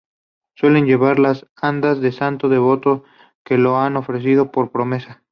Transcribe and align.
Suelen 0.55 0.87
llevar 0.87 1.19
las 1.19 1.45
andas 1.55 2.01
del 2.01 2.11
santo 2.11 2.49
devotos 2.49 3.03
que 3.45 3.59
lo 3.59 3.77
han 3.77 3.97
ofrecido 3.97 4.51
por 4.51 4.71
promesa. 4.71 5.21